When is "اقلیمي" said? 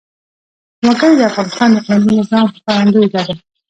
1.79-2.13